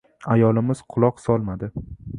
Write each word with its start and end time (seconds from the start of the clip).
Ayolimiz 0.35 0.81
quloq 0.95 1.23
solmadi. 1.27 1.73